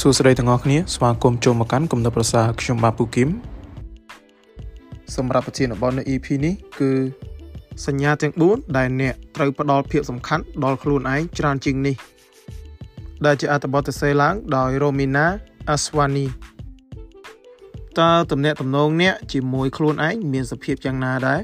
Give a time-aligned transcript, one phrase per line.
[0.00, 3.28] សួស្តីទាំងអស់គ្នាស្វាគមន៍ចូលមកកាន់គំនិតប្រសាខ្ញុំបាទពូគឹម
[5.16, 6.90] សម្រាប់ប្រធានបទនៅ EP នេះគឺ
[7.86, 11.96] សញ្ញាទាំង4ដែលអ្នកត្រូវផ្ដល់ភាពសំខាន់ដល់ខ្លួនឯងច្រើនជាងនេះ
[13.24, 15.26] ដែលជាអត្ថបទសរសេរឡើងដោយ Romina
[15.74, 16.26] Aswani
[18.00, 21.40] តើតំណែងតំណងអ្នកជាមួយខ្លួនឯងមានសភាពយ៉ាងណាដែរ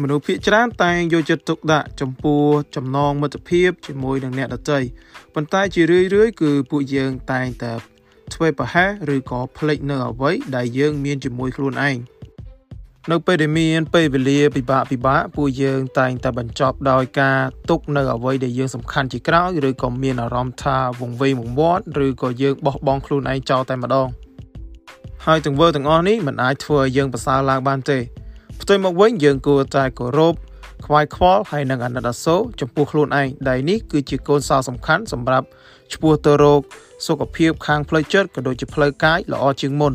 [0.00, 2.42] មនុស្សភាគច្រើនតែងយកចិត្តទុកដាក់ចំពោះ
[2.76, 4.78] ចំណងមិត្តភាពជាមួយនឹងអ្នកដទៃ
[5.34, 7.72] ប៉ុន្តែជារឿយៗគឺពួកយើងតែងតែ
[8.34, 11.96] ធ្វើប្រហែសឬក៏ភ្លេចនៅអ្វីដែលយើងមានជាមួយខ្លួនឯង
[13.10, 17.38] នៅពេលដែលមានពេលវេលាពិបាកពិបាកពួកយើងតែងតែបញ្ចប់ដោយការ
[17.70, 24.08] ទុកនៅអ្វីដែលយើងសំខាន់ជាក្រោយឬក៏មានអារម្មណ៍ថាវង្វេងវង្វាត់ឬក៏យើងបោះបង់ខ្លួនឯងចោលតែម្ដង
[25.26, 27.98] ហើយទាំងវើទាំងអស់នេះមិនអាចធ្វើឲ្យយើងប្រសើរឡើងបានទេ
[28.60, 30.34] ផ្ទុយមកវិញយើងគួរតែគោរព
[30.86, 35.46] ខ្វាយខ្វល់ហើយនឹងអាណិតអាសូរចំពោះខ្លួនឯងដែលនេះគឺជាកូនសោសំខាន់សម្រាប់
[35.94, 36.60] ឈ្មោះទៅរោគ
[37.06, 39.92] សុខភាពខាងផ្លូវចិត្តក៏ដូចជាផ្លូវកាយល្អជាងមុន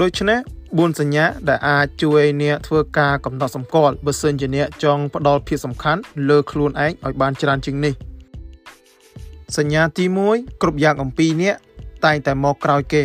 [0.00, 7.94] ដូច្នេះ4សញ្ញាដែលអាចជួយអ្នកធ្វើការកំណត់សម្គាល់បើសិនជាអ្នកចង់ផ្ដល់ភាពសំខាន់លើខ្លួនឯងឲ្យបានច្រើនជាងនេះ
[9.56, 11.56] សញ្ញាទី1គ្រប់យ៉ាងអំពីអ្នក
[12.04, 13.02] តែងតែមកក្រោយគេ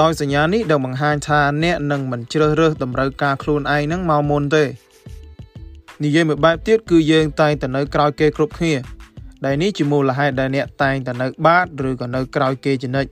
[0.00, 4.64] ដោយសញ្ញានេះនឹងបង្ហាញថាអ្នកនឹងមិនជ្រើសរើសតម្រូវការខ្លួនឯងនឹងមកមុនទេ
[6.04, 8.74] និយាយមួយបែបទៀតគឺយើងតែងតែនៅក្រោយគេគ្រប់គ្នា
[9.44, 13.10] ដែលនេះជាមូលហេតុដែលអ្នកតែងតែនៅបាតឬក៏នៅក្រោយគេជានិច្ច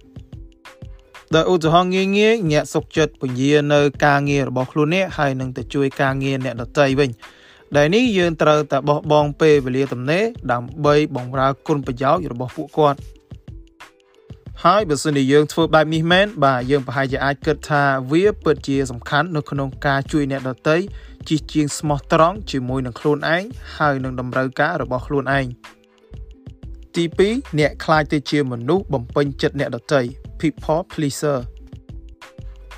[1.35, 7.11] ដោយឧទាហរណ៍ងាយងាយអ្នកសុកចិត្តពញានៅការងាររបស់ខ្លួនអ្នកហើយនឹងទៅជួយការងារអ្នកដទៃវិញ
[7.77, 12.99] ដែលនេះយើងត្រូវតែបោះបង់ពេលវេលាទំនេរដើម្បីបម្រើគុណប្រយោជន៍របស់ពួកគាត់
[14.67, 20.77] ហើយបើសិនជាយើងធ្វើបែបនេះមែនបាទយើងប្រហែលជាអាចគិតថាវាពិតជាសំខាន់នៅក្នុងការជួយអ្នកដទៃ
[21.29, 23.43] ជិះជាងស្មោះត្រង់ជាមួយនឹងខ្លួនឯង
[23.77, 25.47] ហើយនឹងតម្រូវការរបស់ខ្លួនឯង
[26.95, 30.01] ទី2អ្នកខ្លាចទៅជាមនុស្សបំពេញចិត្តអ្នកដទៃ
[30.41, 31.39] people pleaser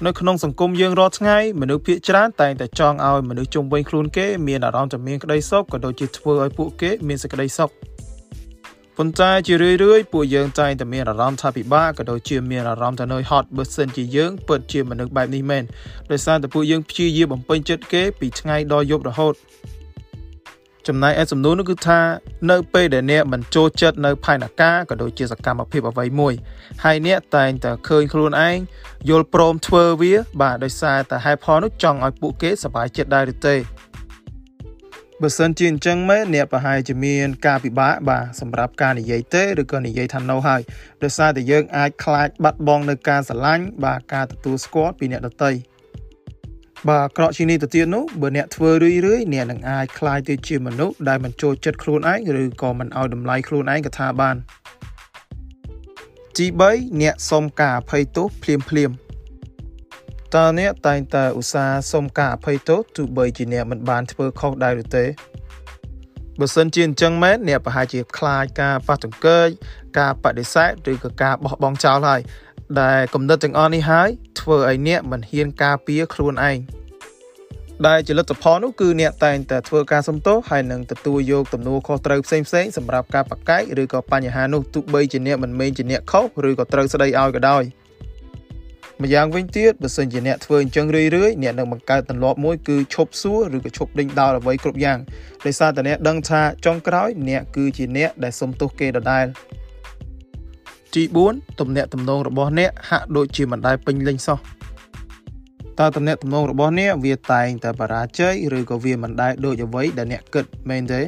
[0.06, 7.70] នៅក្នុងសង្គមយើងរាល់ថ្ងៃមនុស្សភាគច្រើនតែងតែចង់ឲ្យមនុស្សជុំវិញខ្លួនគេមានអារម្មណ៍តែមានក្តីសុខក៏ដូចជាធ្វើឲ្យពួកគេមានសេចក្តីសុខ
[8.98, 15.64] ប៉ុន្តែជារឿយរឿយពួកយើងតែងតែមានអារម្មណ៍ថាពិបាកក៏ដូចជាមានអារម្មណ៍ថានឿយហត់បើសិនជាយើងពិតជាមនុស្សបែបនេះមែន
[16.10, 19.34] ដោយសារតែពួកយើងព្យាយាមបំពេញចិត្តគេពីថ្ងៃដល់យប់រហូត
[20.88, 22.00] ចំណែកឯសំណួរនោះគឺថា
[22.50, 26.34] នៅពេលដែលអ្នកមិនចូលចិត្តនៅផែនការក៏ដូចជាសកម្មភាពអ្វីមួយ
[26.84, 28.56] ហើយអ្នកតែងតែឃើញខ្លួនឯង
[29.08, 33.56] យល់ព្រមធ្វើវា បាទដោយសារតែហេតុផលនោះចង់ឲ្យពួកគេសប្បាយចិត្តដែរឬទេ
[35.24, 40.60] បើសិនជាអញ្ចឹងមែនអ្នកប្រហែលជាមានការពិបាកបាទសម្រាប់ការនិយាយទេឬក៏និយាយថា no ហើយ
[41.02, 45.50] ដោយសារតែយើងអាចខ្លាចបាត់បង់នៅការស្រឡាញ់បាទការទទួលស្គាល់ពីអ្នកដទៃ
[46.88, 54.36] បាទក្រក់ជាងនេះទៅទៀតនោះបើអ្នកធ្វើរឿយរឿយអ្នកនឹងអាចខ្លាចទៅជាមនុស្សដែលមិនចូលចិត្តខ្លួនឯងឬក៏មិនឲ្យតម្លៃខ្លួនឯងក៏ថាបាន
[56.36, 58.90] ទី3អ្នកសុំការអភ័យទោសភ្លាមភ្លាម
[60.34, 65.04] តើអ្នកតែងតែឧស្សាហ៍សុំការអភ័យទោសទោះបីជាអ្នកមិនបានធ្វើខុសដែរឬទេ
[66.40, 69.46] បើសិនជាអញ្ចឹងមែនអ្នកប្រហែលជាខ្លាចការប៉ះទង្គិច
[69.98, 72.20] ការបដិសេធឬក៏ការបោះបង់ចោលហើយ
[72.80, 74.08] ដែលគំនិតទាំងអស់នេះហើយ
[74.40, 76.58] ធ្វើឲ្យអ្នកមិនហ៊ានការពារខ្លួនឯង
[77.86, 87.64] ដែលជាលទ្ធផលនោះគឺអ្នកតែងតែធ្វើការសំទោសហើយនឹងទទួលយកទំនួលខុសត្រូវផ្សេងផ្សេងសម្រាប់ការប្រកែកឬក៏បញ្ហានោះទោះបីជាអ្នកមិនមែនជាអ្នកខុសឬក៏ត្រូវស្ដីឲ្យក៏ដោយ
[89.02, 94.98] ម្យ៉ាងវិញទៀតបើសិនជាអ្នកធ្វើអញ្ចឹងរឿយរឿយអ្នកនឹងបង្កើតទម្លាប់មួយគឺឈប់សួរឬក៏ឈប់ដេញដោលអ្វីគ្រប់យ៉ាង
[95.46, 99.26] ដោយសារតែអ្នកដឹងថាចុងក្រោយអ្នកគឺជាអ្នកដែលសុំទោសគេដដែល
[100.94, 101.02] ទី
[101.32, 104.38] 4ទំនាក់ទំនងរបស់អ្នកហាក់ដូចជាមិនដែលពេញលេញសោះ
[105.78, 111.02] តើទំនាក់ទំនងរបស់អ្នកវាតែងតែបរាជ័យឬក៏វាមិនដែលដូចអ្វីដែលអ្នកគិតមែនទេ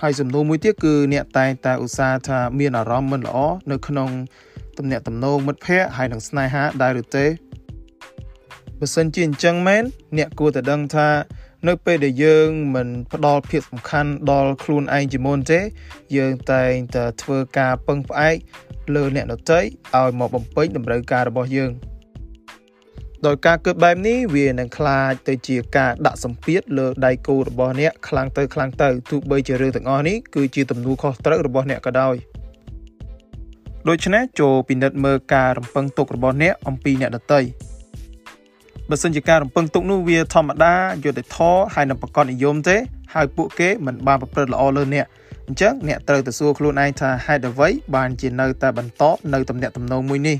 [0.00, 3.38] ហើយសំណួរមួយទៀតគឺអ្នកតែងតែឧស្សាហ៍ថាមានអារម្មណ៍មិនល្អ
[3.70, 4.10] នៅក្នុង
[4.77, 7.25] ទំនាក់ទំនងមិត្តភ័ក្តិហើយនឹងស្នេហាដែរឬទេ
[8.79, 9.83] បើសិនជាអញ្ចឹងមែន
[10.17, 11.09] អ្នកគួរតែដឹងថា
[11.67, 15.59] នៅពេលដែលយើងមិនផ្ដល់ភាពសំខាន់ដល់ខ្លួនឯងជាមុនទេ
[16.17, 18.35] យើងតែងតែធ្វើការពឹងផ្អែក
[18.95, 19.59] លើអ្នកដទៃ
[19.97, 21.71] ឲ្យមកបំពេញតម្រូវការរបស់យើង
[23.27, 32.15] ដោយការគិតបែបនេះវានឹងคล้ายទៅជាការដាក់សម្ពាធលើដៃគូរបស់អ្នកខ្លាំងទៅខ្លាំងទៅទោះបីជារឿងទាំងអស់នេះគឺជាទំនួលខុសត្រូវរបស់អ្នកក៏ដោយ
[33.88, 37.40] ដូច្នេះចូលពិនិត្យមើលការរំពឹងទុករបស់អ្នកអំពីអ្នកដតី
[38.90, 42.76] បើសិនជាការរំពឹងទុកនោះវាធម្មតាយុត្តិធម៌ហើយនឹងប្រកបនិយមទេ
[43.14, 45.06] ហើយពួកគេមិនបានប្រព្រឹត្តល្អលើអ្នក
[45.46, 49.02] អញ្ចឹងអ្នកត្រូវទៅសួរខ្លួនឯងថាហេតុអ្វីបានជានៅតែបន្ត
[49.34, 50.36] នៅទំនាក់ទំនងមួយនេះ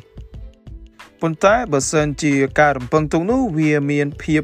[1.20, 4.42] ប៉ុន្តែបើសិនជាការរំពឹងទុកនោះវាមានភាព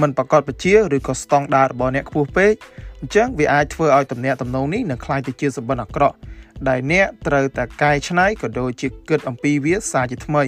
[0.00, 2.52] មិនប្រកបប្រជាឬក៏ស្តង់ដាររបស់អ្នកខ្ពស់ពេក
[3.00, 6.16] អញ្ចឹងវាអាចធ្វើឲ្យទំនាក់ទំនងនេះនឹងក្លាយទៅជាសម្បិនអាក្រក់
[6.68, 10.44] ដែលអ្នកត្រូវតែកែច្នៃក៏ដូចជាគិតអំពីវាសារជាថ្មី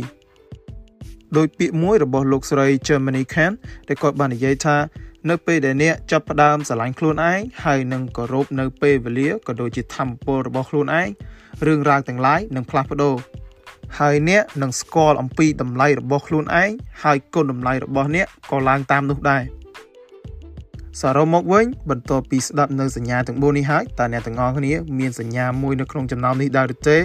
[1.37, 3.53] ដោយពាក្យមួយរបស់លោកស្រី Germany Khan
[3.89, 4.77] ដែលគាត់បាននិយាយថា
[5.31, 11.09] នៅពេលដែលអ្នកចាប់ផ្ដើមស្រឡាញ់ខ្លួនឯងហើយនឹងគោរពនៅពេលវេលាក៏ដូចជាធម៌ពលរបស់ខ្លួនឯង
[11.67, 13.15] រឿងរ៉ាវទាំងឡាយនឹងផ្លាស់ប្ដូរ
[13.99, 16.71] ហើយអ្នកនឹងស្គាល់អំពីតម្លៃរបស់ខ្លួនឯង
[17.05, 19.43] ហើយគុណតម្លៃរបស់អ្នកក៏ឡើងតាមនោះដែរ
[20.98, 26.98] សរុបមកវិញបន្ទាប់ពីស្ដាប់នៅសញ្ញាទាំង4នេះហើយតើអ្នកទាំងអស់គ្នាមានសញ្ញាមួយនៅក្នុងចំណោមនេះដែរឬទេ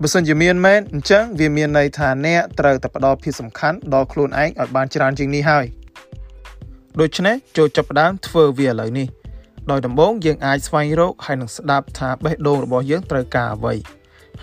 [0.00, 5.64] បើសិនជាមានមែនអញ្ចឹងវាមានន័យថាអ្នកត្រូវតែផ្ដល់ភាពសំខាន់ដល់ខ្លួនឯងឲ្យបានច្រើនជាងនេះហើយ
[7.00, 9.06] ដូច្នេះចូលចាប់ផ្ដើមធ្វើវាឥឡូវនេះ
[9.70, 13.74] ដោយដំបូងយើងអាចស្វែងរកហើយនឹងស្ដាប់ថាបេះដូងរបស់យើងត្រូវការអ្វី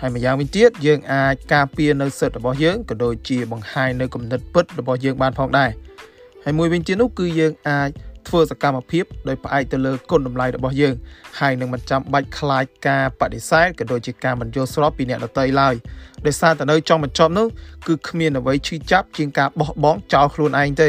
[0.00, 5.70] ហើយម្យ៉ាងវិញទៀតយើងអាចការពារនៅសិទ្ធិរបស់យើងក៏ដូចជាបង្ហាញនៅគំនិតពិតរបស់យើងបានផងដែរ
[6.44, 7.90] ហើយមួយវិញទៀតនោះគឺយើងអាច
[8.28, 10.94] ធ្វើសកម្មភាពដោយផ្អែកទៅលើគុណតម្លៃរបស់យើង
[11.40, 15.74] ហើយនឹងមិនចាំបាច់ខ្លាចការបដិសេធក៏ដូចជាការមិនយល់ស្របពីអ្នកដទៃឡើយ
[16.26, 17.46] ដោយសារតែនៅចុងបញ្ចប់នោះ
[17.86, 20.88] គឺគ្មានអ្វីឈឺចាប់ជាងការបោះបង់ចោលខ្លួនឯងទេ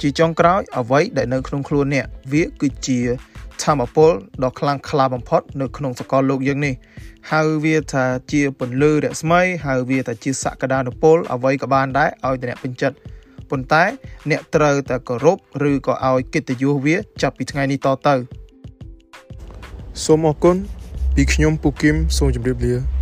[0.00, 3.00] ជាចុងក្រោយអ្វីដែលនៅក្នុងខ្លួនអ្នកវាគឺជា
[3.62, 4.12] ធម្មពល
[4.44, 6.74] ដ៏ខ្លាំងក្លាបំផុតនៅក្នុងសកលលោកយើងនេះ
[7.32, 12.96] ហៅវាថាជាពន្លឺរស្មីហៅវាថាជាសក្តានុពលអ្វីក៏បានដែរឲ្យតែអ្នកពេញចិត្ត
[13.50, 13.84] ប៉ុន្តែ
[14.30, 15.38] អ្នកត្រូវតែគោរព
[15.70, 18.14] ឬក៏ឲ្យកិត្តិយសវា ចាប់ពីថ្ងៃនេះតទៅ
[20.04, 20.56] សូមអរគុណ
[21.14, 22.95] ពីខ្ញុំពូគឹមសូមជម្រាបលា